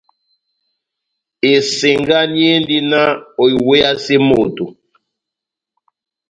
Esengani 1.51 2.39
endi 2.53 2.77
náh 2.91 3.11
oiweyase 3.43 4.15
moto. 4.27 4.65